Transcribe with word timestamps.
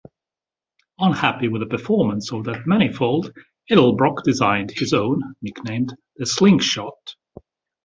Unhappy 0.97 1.47
with 1.47 1.61
the 1.61 1.67
performance 1.67 2.33
of 2.33 2.45
that 2.45 2.65
manifold, 2.65 3.31
Edelbrock 3.69 4.23
designed 4.23 4.71
his 4.71 4.93
own, 4.93 5.35
nicknamed 5.43 5.93
"The 6.15 6.25
Slingshot". 6.25 7.13